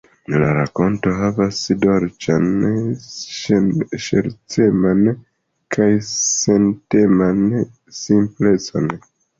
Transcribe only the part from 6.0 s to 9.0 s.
senteman simplecon.